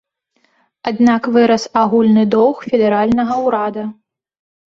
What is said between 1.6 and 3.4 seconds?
агульны доўг федэральнага